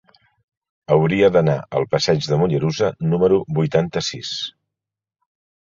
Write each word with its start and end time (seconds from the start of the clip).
Hauria 0.95 1.29
d'anar 1.35 1.57
al 1.81 1.85
passeig 1.91 2.29
de 2.31 2.41
Mollerussa 2.45 2.91
número 3.13 3.39
vuitanta-sis. 3.61 4.37